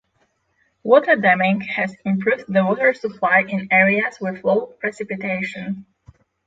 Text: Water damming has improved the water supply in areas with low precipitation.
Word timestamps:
Water 0.81 1.15
damming 1.15 1.61
has 1.61 1.95
improved 2.05 2.51
the 2.51 2.65
water 2.65 2.91
supply 2.95 3.43
in 3.47 3.67
areas 3.71 4.15
with 4.19 4.43
low 4.43 4.65
precipitation. 4.65 5.85